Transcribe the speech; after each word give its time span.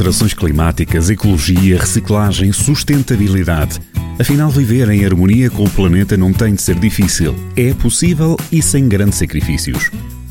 alterações 0.00 0.32
climáticas, 0.32 1.10
ecologia, 1.10 1.78
reciclagem, 1.78 2.52
sustentabilidade. 2.52 3.78
Afinal, 4.18 4.48
viver 4.48 4.88
em 4.88 5.04
harmonia 5.04 5.50
com 5.50 5.64
o 5.64 5.70
planeta 5.70 6.16
não 6.16 6.32
tem 6.32 6.54
de 6.54 6.62
ser 6.62 6.76
difícil. 6.76 7.34
É 7.54 7.74
possível 7.74 8.34
e 8.50 8.62
sem 8.62 8.88
grandes 8.88 9.18
sacrifícios. 9.18 9.90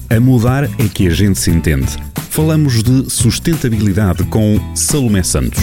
A 0.09 0.19
mudar 0.19 0.63
é 0.63 0.87
que 0.91 1.07
a 1.07 1.11
gente 1.11 1.37
se 1.37 1.51
entende. 1.51 1.87
Falamos 2.31 2.81
de 2.81 3.11
sustentabilidade 3.11 4.23
com 4.23 4.59
Salomé 4.73 5.21
Santos. 5.21 5.61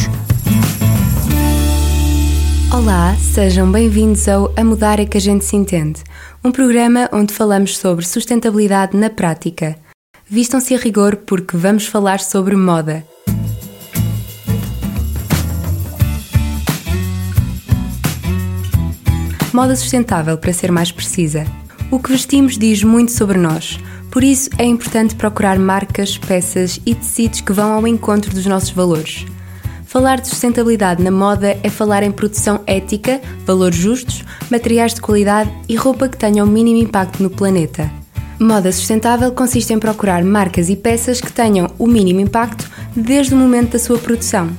Olá, 2.72 3.16
sejam 3.16 3.72
bem-vindos 3.72 4.28
ao 4.28 4.54
A 4.56 4.62
Mudar 4.62 5.00
é 5.00 5.04
que 5.04 5.18
a 5.18 5.20
gente 5.20 5.44
se 5.44 5.56
entende, 5.56 6.04
um 6.44 6.52
programa 6.52 7.08
onde 7.12 7.34
falamos 7.34 7.76
sobre 7.76 8.06
sustentabilidade 8.06 8.96
na 8.96 9.10
prática. 9.10 9.76
Vistam-se 10.30 10.76
a 10.76 10.78
rigor 10.78 11.16
porque 11.16 11.56
vamos 11.56 11.86
falar 11.86 12.20
sobre 12.20 12.54
moda. 12.54 13.04
Moda 19.56 19.74
sustentável, 19.74 20.36
para 20.36 20.52
ser 20.52 20.70
mais 20.70 20.92
precisa. 20.92 21.46
O 21.90 21.98
que 21.98 22.12
vestimos 22.12 22.58
diz 22.58 22.84
muito 22.84 23.10
sobre 23.10 23.38
nós, 23.38 23.80
por 24.10 24.22
isso 24.22 24.50
é 24.58 24.66
importante 24.66 25.14
procurar 25.14 25.58
marcas, 25.58 26.18
peças 26.18 26.78
e 26.84 26.94
tecidos 26.94 27.40
que 27.40 27.54
vão 27.54 27.72
ao 27.72 27.88
encontro 27.88 28.34
dos 28.34 28.44
nossos 28.44 28.68
valores. 28.68 29.24
Falar 29.86 30.20
de 30.20 30.28
sustentabilidade 30.28 31.02
na 31.02 31.10
moda 31.10 31.56
é 31.62 31.70
falar 31.70 32.02
em 32.02 32.12
produção 32.12 32.60
ética, 32.66 33.18
valores 33.46 33.78
justos, 33.78 34.26
materiais 34.50 34.92
de 34.92 35.00
qualidade 35.00 35.50
e 35.66 35.74
roupa 35.74 36.06
que 36.06 36.18
tenha 36.18 36.44
o 36.44 36.46
mínimo 36.46 36.82
impacto 36.82 37.22
no 37.22 37.30
planeta. 37.30 37.90
Moda 38.38 38.70
sustentável 38.70 39.32
consiste 39.32 39.72
em 39.72 39.78
procurar 39.78 40.22
marcas 40.22 40.68
e 40.68 40.76
peças 40.76 41.18
que 41.18 41.32
tenham 41.32 41.70
o 41.78 41.86
mínimo 41.86 42.20
impacto 42.20 42.70
desde 42.94 43.32
o 43.32 43.38
momento 43.38 43.72
da 43.72 43.78
sua 43.78 43.96
produção. 43.96 44.50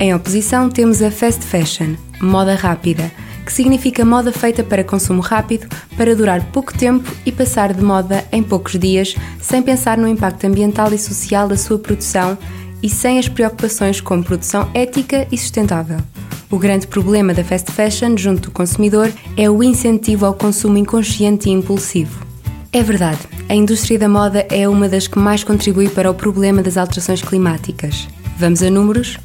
Em 0.00 0.12
oposição, 0.12 0.68
temos 0.68 1.00
a 1.02 1.10
fast 1.12 1.40
fashion, 1.44 1.94
moda 2.20 2.56
rápida, 2.56 3.12
que 3.44 3.52
significa 3.52 4.04
moda 4.04 4.32
feita 4.32 4.62
para 4.62 4.84
consumo 4.84 5.20
rápido, 5.20 5.66
para 5.96 6.14
durar 6.14 6.44
pouco 6.52 6.76
tempo 6.76 7.10
e 7.24 7.32
passar 7.32 7.72
de 7.72 7.82
moda 7.82 8.24
em 8.30 8.42
poucos 8.42 8.78
dias, 8.78 9.14
sem 9.40 9.62
pensar 9.62 9.98
no 9.98 10.08
impacto 10.08 10.46
ambiental 10.46 10.92
e 10.92 10.98
social 10.98 11.48
da 11.48 11.56
sua 11.56 11.78
produção 11.78 12.36
e 12.82 12.88
sem 12.88 13.18
as 13.18 13.28
preocupações 13.28 14.00
com 14.00 14.22
produção 14.22 14.70
ética 14.74 15.26
e 15.30 15.38
sustentável. 15.38 15.98
O 16.50 16.58
grande 16.58 16.86
problema 16.86 17.32
da 17.32 17.44
fast 17.44 17.70
fashion 17.70 18.16
junto 18.16 18.42
do 18.42 18.50
consumidor 18.50 19.12
é 19.36 19.48
o 19.48 19.62
incentivo 19.62 20.26
ao 20.26 20.34
consumo 20.34 20.78
inconsciente 20.78 21.48
e 21.48 21.52
impulsivo. 21.52 22.26
É 22.72 22.82
verdade, 22.82 23.20
a 23.48 23.54
indústria 23.54 23.98
da 23.98 24.08
moda 24.08 24.46
é 24.48 24.68
uma 24.68 24.88
das 24.88 25.06
que 25.06 25.18
mais 25.18 25.42
contribui 25.44 25.88
para 25.88 26.10
o 26.10 26.14
problema 26.14 26.62
das 26.62 26.76
alterações 26.76 27.22
climáticas. 27.22 28.08
Vamos 28.38 28.62
a 28.62 28.70
números? 28.70 29.18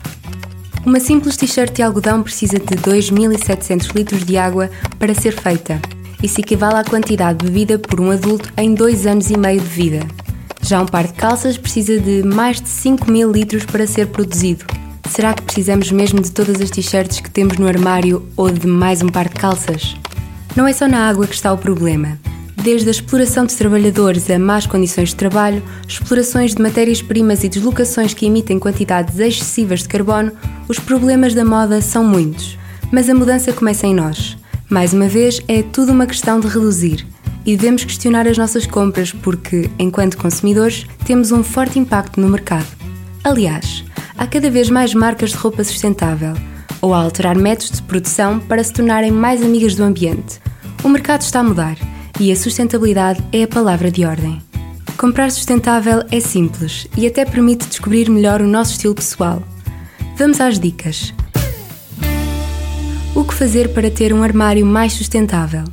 Uma 0.85 0.99
simples 0.99 1.35
t-shirt 1.35 1.73
de 1.73 1.81
algodão 1.81 2.21
precisa 2.21 2.59
de 2.59 2.75
2.700 2.75 3.95
litros 3.95 4.23
de 4.23 4.37
água 4.37 4.69
para 4.99 5.15
ser 5.15 5.31
feita. 5.31 5.81
Isso 6.21 6.39
equivale 6.39 6.75
à 6.75 6.83
quantidade 6.83 7.43
bebida 7.43 7.79
por 7.79 7.99
um 7.99 8.11
adulto 8.11 8.53
em 8.55 8.75
dois 8.75 9.07
anos 9.07 9.31
e 9.31 9.37
meio 9.37 9.59
de 9.59 9.67
vida. 9.67 10.01
Já 10.61 10.79
um 10.79 10.85
par 10.85 11.07
de 11.07 11.13
calças 11.13 11.57
precisa 11.57 11.99
de 11.99 12.21
mais 12.23 12.61
de 12.61 12.69
5.000 12.69 13.31
litros 13.31 13.65
para 13.65 13.87
ser 13.87 14.07
produzido. 14.07 14.63
Será 15.09 15.33
que 15.33 15.41
precisamos 15.41 15.91
mesmo 15.91 16.21
de 16.21 16.31
todas 16.31 16.61
as 16.61 16.69
t-shirts 16.69 17.19
que 17.19 17.31
temos 17.31 17.57
no 17.57 17.67
armário 17.67 18.23
ou 18.37 18.51
de 18.51 18.67
mais 18.67 19.01
um 19.01 19.09
par 19.09 19.27
de 19.27 19.35
calças? 19.35 19.95
Não 20.55 20.67
é 20.67 20.73
só 20.73 20.87
na 20.87 21.09
água 21.09 21.25
que 21.25 21.33
está 21.33 21.51
o 21.51 21.57
problema. 21.57 22.19
Desde 22.65 22.87
a 22.87 22.91
exploração 22.91 23.45
de 23.45 23.55
trabalhadores 23.55 24.27
a 24.27 24.39
más 24.39 24.65
condições 24.65 25.09
de 25.09 25.15
trabalho, 25.15 25.61
explorações 25.87 26.55
de 26.55 26.61
matérias-primas 26.63 27.43
e 27.43 27.47
deslocações 27.47 28.15
que 28.15 28.25
emitem 28.25 28.57
quantidades 28.57 29.19
excessivas 29.19 29.83
de 29.83 29.87
carbono, 29.87 30.31
os 30.67 30.79
problemas 30.79 31.35
da 31.35 31.45
moda 31.45 31.79
são 31.79 32.03
muitos. 32.03 32.57
Mas 32.91 33.07
a 33.07 33.13
mudança 33.13 33.53
começa 33.53 33.85
em 33.85 33.93
nós. 33.93 34.35
Mais 34.67 34.93
uma 34.93 35.07
vez, 35.07 35.39
é 35.47 35.61
tudo 35.61 35.91
uma 35.91 36.07
questão 36.07 36.39
de 36.39 36.47
reduzir. 36.47 37.05
E 37.45 37.55
devemos 37.55 37.83
questionar 37.83 38.27
as 38.27 38.35
nossas 38.35 38.65
compras 38.65 39.11
porque, 39.11 39.69
enquanto 39.77 40.17
consumidores, 40.17 40.87
temos 41.05 41.31
um 41.31 41.43
forte 41.43 41.77
impacto 41.77 42.19
no 42.19 42.27
mercado. 42.27 42.65
Aliás, 43.23 43.85
há 44.17 44.25
cada 44.25 44.49
vez 44.49 44.71
mais 44.71 44.91
marcas 44.95 45.29
de 45.29 45.37
roupa 45.37 45.63
sustentável 45.63 46.33
ou 46.81 46.95
a 46.95 46.97
alterar 46.97 47.37
métodos 47.37 47.73
de 47.73 47.83
produção 47.83 48.39
para 48.39 48.63
se 48.63 48.73
tornarem 48.73 49.11
mais 49.11 49.43
amigas 49.43 49.75
do 49.75 49.83
ambiente. 49.83 50.41
O 50.83 50.89
mercado 50.89 51.21
está 51.21 51.41
a 51.41 51.43
mudar 51.43 51.77
e 52.19 52.31
a 52.31 52.35
sustentabilidade 52.35 53.23
é 53.31 53.43
a 53.43 53.47
palavra 53.47 53.91
de 53.91 54.05
ordem. 54.05 54.41
Comprar 54.97 55.29
sustentável 55.31 56.03
é 56.11 56.19
simples 56.19 56.87
e 56.97 57.05
até 57.05 57.25
permite 57.25 57.67
descobrir 57.67 58.09
melhor 58.09 58.41
o 58.41 58.47
nosso 58.47 58.71
estilo 58.71 58.95
pessoal. 58.95 59.43
Vamos 60.15 60.39
às 60.39 60.57
dicas. 60.57 61.13
O 63.13 63.23
que 63.23 63.33
fazer 63.33 63.69
para 63.73 63.91
ter 63.91 64.13
um 64.13 64.23
armário 64.23 64.65
mais 64.65 64.93
sustentável? 64.93 65.63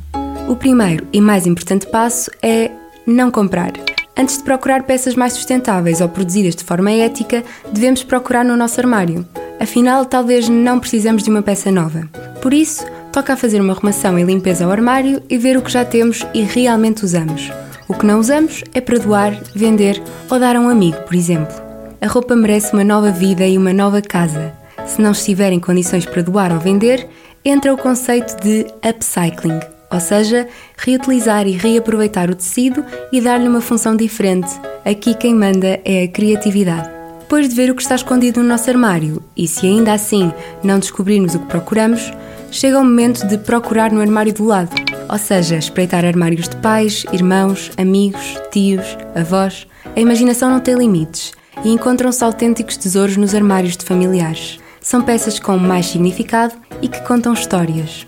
O 0.47 0.55
primeiro 0.55 1.07
e 1.13 1.21
mais 1.21 1.47
importante 1.47 1.87
passo 1.87 2.29
é 2.41 2.69
não 3.07 3.31
comprar. 3.31 3.71
Antes 4.15 4.37
de 4.37 4.43
procurar 4.43 4.83
peças 4.83 5.15
mais 5.15 5.33
sustentáveis 5.33 6.01
ou 6.01 6.09
produzidas 6.09 6.55
de 6.55 6.63
forma 6.63 6.91
ética, 6.91 7.43
devemos 7.71 8.03
procurar 8.03 8.45
no 8.45 8.55
nosso 8.55 8.79
armário. 8.79 9.25
Afinal, 9.59 10.05
talvez 10.05 10.47
não 10.49 10.79
precisamos 10.79 11.23
de 11.23 11.29
uma 11.29 11.41
peça 11.41 11.71
nova. 11.71 12.07
Por 12.41 12.53
isso, 12.53 12.85
toca 13.13 13.33
a 13.33 13.37
fazer 13.37 13.61
uma 13.61 13.73
arrumação 13.73 14.17
e 14.17 14.23
limpeza 14.23 14.65
ao 14.65 14.71
armário 14.71 15.21
e 15.29 15.37
ver 15.37 15.55
o 15.55 15.61
que 15.61 15.71
já 15.71 15.85
temos 15.85 16.25
e 16.33 16.41
realmente 16.41 17.05
usamos. 17.05 17.51
O 17.87 17.93
que 17.93 18.07
não 18.07 18.19
usamos 18.19 18.63
é 18.73 18.81
para 18.81 18.97
doar, 18.97 19.39
vender 19.53 20.01
ou 20.31 20.39
dar 20.39 20.55
a 20.55 20.59
um 20.59 20.67
amigo, 20.67 20.97
por 21.03 21.13
exemplo. 21.13 21.55
A 22.01 22.07
roupa 22.07 22.35
merece 22.35 22.73
uma 22.73 22.83
nova 22.83 23.11
vida 23.11 23.45
e 23.45 23.55
uma 23.55 23.71
nova 23.71 24.01
casa. 24.01 24.51
Se 24.87 24.99
não 24.99 25.11
estiver 25.11 25.53
em 25.53 25.59
condições 25.59 26.07
para 26.07 26.23
doar 26.23 26.51
ou 26.51 26.59
vender, 26.59 27.07
entra 27.45 27.71
o 27.71 27.77
conceito 27.77 28.35
de 28.41 28.65
upcycling, 28.83 29.59
ou 29.91 29.99
seja, 29.99 30.47
reutilizar 30.75 31.47
e 31.47 31.51
reaproveitar 31.51 32.31
o 32.31 32.35
tecido 32.35 32.83
e 33.11 33.21
dar-lhe 33.21 33.47
uma 33.47 33.61
função 33.61 33.95
diferente. 33.95 34.49
Aqui 34.83 35.13
quem 35.13 35.35
manda 35.35 35.79
é 35.85 36.03
a 36.03 36.07
criatividade. 36.07 36.89
Depois 37.19 37.47
de 37.47 37.55
ver 37.55 37.69
o 37.69 37.75
que 37.75 37.81
está 37.83 37.95
escondido 37.95 38.41
no 38.41 38.49
nosso 38.49 38.69
armário 38.69 39.21
e 39.37 39.47
se 39.47 39.67
ainda 39.67 39.93
assim 39.93 40.31
não 40.63 40.79
descobrirmos 40.79 41.35
o 41.35 41.39
que 41.39 41.45
procuramos, 41.45 42.11
chega 42.53 42.79
o 42.79 42.83
momento 42.83 43.25
de 43.25 43.37
procurar 43.39 43.91
no 43.91 43.99
armário 43.99 44.31
do 44.31 44.45
lado, 44.45 44.69
ou 45.09 45.17
seja, 45.17 45.57
espreitar 45.57 46.05
armários 46.05 46.47
de 46.47 46.55
pais, 46.57 47.03
irmãos, 47.11 47.71
amigos, 47.77 48.39
tios, 48.51 48.95
avós. 49.15 49.67
A 49.95 49.99
imaginação 49.99 50.51
não 50.51 50.59
tem 50.59 50.75
limites 50.75 51.31
e 51.63 51.71
encontram-se 51.71 52.23
autênticos 52.23 52.77
tesouros 52.77 53.17
nos 53.17 53.33
armários 53.33 53.75
de 53.75 53.83
familiares. 53.83 54.59
São 54.79 55.01
peças 55.01 55.39
com 55.39 55.57
mais 55.57 55.87
significado 55.87 56.53
e 56.79 56.87
que 56.87 57.01
contam 57.01 57.33
histórias. 57.33 58.05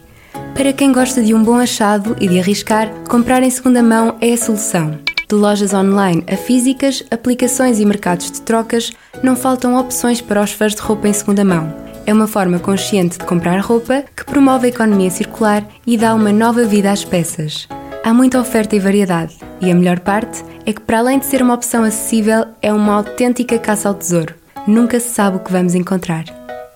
Para 0.53 0.71
quem 0.71 0.93
gosta 0.93 1.23
de 1.23 1.33
um 1.33 1.43
bom 1.43 1.57
achado 1.57 2.15
e 2.21 2.27
de 2.27 2.39
arriscar, 2.39 2.89
comprar 3.09 3.41
em 3.41 3.49
segunda 3.49 3.81
mão 3.81 4.15
é 4.21 4.33
a 4.33 4.37
solução. 4.37 4.99
De 5.27 5.35
lojas 5.35 5.73
online 5.73 6.23
a 6.31 6.37
físicas, 6.37 7.03
aplicações 7.09 7.79
e 7.79 7.85
mercados 7.85 8.29
de 8.29 8.41
trocas, 8.41 8.91
não 9.23 9.35
faltam 9.35 9.75
opções 9.75 10.21
para 10.21 10.43
os 10.43 10.51
fãs 10.51 10.75
de 10.75 10.81
roupa 10.81 11.07
em 11.07 11.13
segunda 11.13 11.43
mão. 11.43 11.84
É 12.07 12.13
uma 12.13 12.27
forma 12.27 12.59
consciente 12.59 13.17
de 13.17 13.25
comprar 13.25 13.59
roupa 13.59 14.03
que 14.15 14.23
promove 14.23 14.67
a 14.67 14.69
economia 14.69 15.09
circular 15.09 15.65
e 15.87 15.97
dá 15.97 16.13
uma 16.13 16.31
nova 16.31 16.63
vida 16.63 16.91
às 16.91 17.03
peças. 17.03 17.67
Há 18.03 18.13
muita 18.13 18.39
oferta 18.39 18.75
e 18.75 18.79
variedade, 18.79 19.35
e 19.59 19.71
a 19.71 19.75
melhor 19.75 19.99
parte 19.99 20.43
é 20.67 20.71
que, 20.71 20.81
para 20.81 20.99
além 20.99 21.17
de 21.17 21.25
ser 21.25 21.41
uma 21.41 21.55
opção 21.55 21.83
acessível, 21.83 22.45
é 22.61 22.71
uma 22.71 22.93
autêntica 22.93 23.57
caça 23.57 23.89
ao 23.89 23.95
tesouro. 23.95 24.35
Nunca 24.67 24.99
se 24.99 25.09
sabe 25.09 25.37
o 25.37 25.39
que 25.39 25.51
vamos 25.51 25.73
encontrar. 25.73 26.25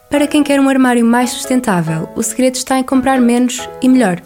Para 0.10 0.26
quem 0.26 0.42
quer 0.42 0.60
um 0.60 0.68
armário 0.68 1.06
mais 1.06 1.30
sustentável, 1.30 2.10
o 2.16 2.24
segredo 2.24 2.56
está 2.56 2.80
em 2.80 2.84
comprar 2.84 3.22
menos 3.22 3.70
e 3.84 3.88
melhor. 3.88 4.20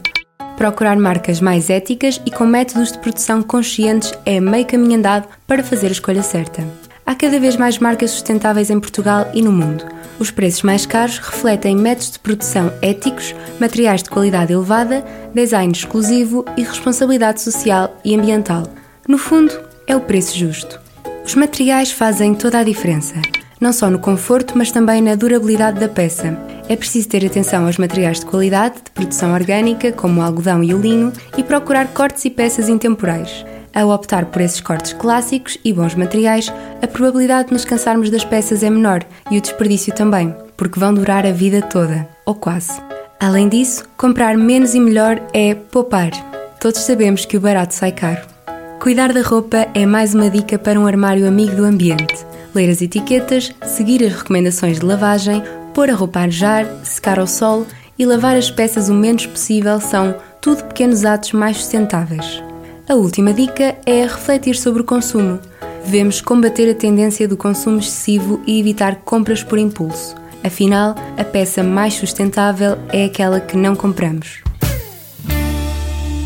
Procurar 0.56 0.96
marcas 0.96 1.42
mais 1.42 1.70
éticas 1.70 2.22
e 2.26 2.32
com 2.32 2.46
métodos 2.46 2.94
de 2.94 3.00
produção 3.00 3.42
conscientes 3.42 4.14
é 4.26 4.40
meio 4.40 4.66
caminho 4.66 4.98
andado 4.98 5.28
para 5.46 5.64
fazer 5.64 5.88
a 5.88 5.92
escolha 5.92 6.24
certa. 6.24 6.64
Há 7.06 7.14
cada 7.16 7.38
vez 7.38 7.58
mais 7.58 7.78
marcas 7.80 8.12
sustentáveis 8.12 8.70
em 8.70 8.80
Portugal 8.80 9.30
e 9.34 9.42
no 9.42 9.52
mundo. 9.52 9.86
Os 10.20 10.32
preços 10.32 10.64
mais 10.64 10.86
caros 10.86 11.18
refletem 11.18 11.76
métodos 11.76 12.12
de 12.12 12.20
produção 12.20 12.72
éticos, 12.82 13.36
materiais 13.60 14.02
de 14.02 14.10
qualidade 14.10 14.54
elevada, 14.54 15.04
design 15.34 15.74
exclusivo 15.74 16.46
e 16.56 16.64
responsabilidade 16.64 17.42
social 17.42 18.00
e 18.06 18.16
ambiental. 18.16 18.64
No 19.06 19.18
fundo, 19.18 19.54
é 19.86 19.96
o 19.96 20.02
preço 20.02 20.38
justo. 20.38 20.80
Os 21.26 21.36
materiais 21.36 21.92
fazem 21.92 22.34
toda 22.34 22.60
a 22.60 22.64
diferença, 22.64 23.16
não 23.60 23.74
só 23.74 23.90
no 23.90 24.00
conforto, 24.00 24.58
mas 24.58 24.72
também 24.72 25.02
na 25.02 25.16
durabilidade 25.16 25.80
da 25.82 25.90
peça. 25.90 26.38
É 26.70 26.76
preciso 26.78 27.10
ter 27.10 27.26
atenção 27.26 27.66
aos 27.66 27.78
materiais 27.78 28.22
de 28.22 28.26
qualidade, 28.26 28.76
de 28.76 28.92
produção 28.92 29.34
orgânica, 29.34 29.92
como 29.92 30.22
o 30.22 30.24
algodão 30.24 30.64
e 30.64 30.74
o 30.74 30.80
linho, 30.80 31.12
e 31.38 31.44
procurar 31.44 31.88
cortes 31.90 32.24
e 32.24 32.30
peças 32.30 32.70
intemporais. 32.70 33.46
Ao 33.74 33.90
optar 33.90 34.26
por 34.26 34.42
esses 34.42 34.62
cortes 34.62 34.94
clássicos 34.94 35.58
e 35.66 35.74
bons 35.74 35.96
materiais, 35.96 36.54
a 36.82 36.88
probabilidade 36.88 37.48
de 37.48 37.54
nos 37.54 37.66
cansarmos 37.66 38.10
das 38.12 38.24
peças 38.24 38.62
é 38.62 38.70
menor 38.70 39.04
e 39.32 39.38
o 39.38 39.42
desperdício 39.42 39.94
também, 39.94 40.36
porque 40.56 40.80
vão 40.80 40.94
durar 40.94 41.26
a 41.26 41.32
vida 41.32 41.62
toda, 41.62 42.08
ou 42.24 42.36
quase. 42.36 42.80
Além 43.20 43.50
disso, 43.50 43.84
comprar 43.98 44.38
menos 44.38 44.76
e 44.76 44.80
melhor 44.80 45.20
é 45.34 45.56
poupar. 45.56 46.12
Todos 46.60 46.82
sabemos 46.82 47.26
que 47.26 47.36
o 47.36 47.42
barato 47.42 47.74
sai 47.74 47.92
caro. 47.92 48.22
Cuidar 48.80 49.12
da 49.12 49.22
roupa 49.22 49.68
é 49.74 49.86
mais 49.86 50.14
uma 50.14 50.30
dica 50.30 50.60
para 50.60 50.80
um 50.80 50.86
armário 50.86 51.28
amigo 51.28 51.56
do 51.56 51.64
ambiente. 51.64 52.26
Ler 52.54 52.70
as 52.70 52.82
etiquetas, 52.82 53.52
seguir 53.66 54.04
as 54.04 54.14
recomendações 54.14 54.80
de 54.80 54.86
lavagem, 54.86 55.42
pôr 55.74 55.90
a 55.90 55.96
roupa 55.96 56.20
a 56.20 56.24
arejar, 56.24 56.68
secar 56.84 57.18
ao 57.18 57.26
sol 57.26 57.66
e 57.98 58.06
lavar 58.06 58.36
as 58.36 58.52
peças 58.52 58.90
o 58.90 58.94
menos 58.94 59.26
possível 59.26 59.80
são 59.80 60.14
tudo 60.40 60.64
pequenos 60.66 61.06
atos 61.06 61.32
mais 61.32 61.58
sustentáveis. 61.58 62.44
A 62.88 62.96
última 62.96 63.34
dica 63.34 63.78
é 63.86 64.02
refletir 64.02 64.58
sobre 64.58 64.82
o 64.82 64.86
consumo. 64.86 65.40
Devemos 65.86 66.20
combater 66.20 66.70
a 66.70 66.76
tendência 66.76 67.26
do 67.28 67.38
consumo 67.38 67.80
excessivo 67.80 68.42
e 68.46 68.60
evitar 68.60 68.98
compras 68.98 69.42
por 69.42 69.58
impulso. 69.58 70.16
Afinal, 70.44 70.94
a 71.18 71.24
peça 71.24 71.64
mais 71.64 71.94
sustentável 71.94 72.78
é 72.90 73.06
aquela 73.06 73.40
que 73.40 73.56
não 73.56 73.74
compramos. 73.74 74.42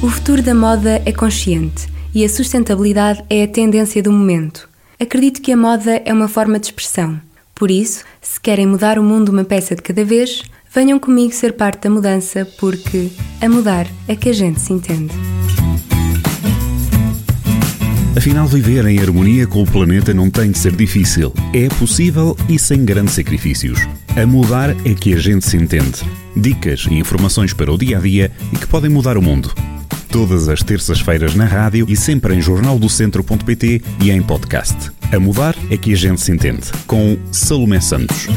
O 0.02 0.10
futuro 0.10 0.42
da 0.42 0.56
moda 0.56 1.00
é 1.06 1.12
consciente 1.12 1.88
e 2.14 2.26
a 2.26 2.30
sustentabilidade 2.30 3.24
é 3.30 3.44
a 3.44 3.48
tendência 3.48 4.02
do 4.02 4.12
momento. 4.12 4.68
Acredito 5.00 5.44
que 5.44 5.52
a 5.52 5.58
moda 5.58 6.02
é 6.04 6.12
uma 6.12 6.28
forma 6.28 6.60
de 6.60 6.68
expressão. 6.68 7.22
Por 7.54 7.70
isso, 7.70 8.04
se 8.20 8.40
querem 8.40 8.66
mudar 8.66 8.98
o 8.98 9.04
mundo 9.04 9.30
uma 9.30 9.44
peça 9.44 9.76
de 9.76 9.84
cada 9.84 10.04
vez, 10.04 10.42
venham 10.74 10.98
comigo 10.98 11.34
ser 11.34 11.54
parte 11.54 11.84
da 11.84 11.90
mudança, 11.92 12.48
porque 12.60 13.10
a 13.40 13.48
mudar 13.48 13.86
é 14.08 14.16
que 14.16 14.30
a 14.30 14.34
gente 14.34 14.60
se 14.60 14.74
entende. 14.74 15.14
Afinal, 18.18 18.48
viver 18.48 18.84
em 18.88 19.00
harmonia 19.00 19.46
com 19.46 19.62
o 19.62 19.66
planeta 19.66 20.12
não 20.12 20.28
tem 20.28 20.50
de 20.50 20.58
ser 20.58 20.76
difícil. 20.76 21.32
É 21.54 21.70
possível 21.70 22.36
e 22.50 22.58
sem 22.58 22.84
grandes 22.84 23.14
sacrifícios. 23.14 23.88
A 24.20 24.26
mudar 24.26 24.72
é 24.84 24.96
que 24.96 25.14
a 25.14 25.18
gente 25.18 25.46
se 25.46 25.56
entende. 25.56 26.02
Dicas 26.36 26.88
e 26.90 26.96
informações 26.96 27.54
para 27.54 27.72
o 27.72 27.78
dia 27.78 28.00
a 28.00 28.02
dia 28.02 28.32
e 28.52 28.58
que 28.58 28.66
podem 28.66 28.90
mudar 28.90 29.20
o 29.20 29.22
mundo 29.22 29.54
todas 30.10 30.48
as 30.48 30.64
terças-feiras 30.64 31.36
na 31.36 31.46
rádio 31.46 31.86
e 31.88 31.96
sempre 31.96 32.34
em 32.34 32.42
jornaldocentro.pt 32.42 33.84
e 34.02 34.10
em 34.10 34.24
podcast. 34.24 34.92
A 35.12 35.20
mudar 35.20 35.56
é 35.70 35.78
que 35.78 35.94
a 35.94 35.96
gente 35.96 36.22
se 36.22 36.32
entende. 36.32 36.72
Com 36.88 37.20
Salomé 37.32 37.80
Santos. 37.80 38.28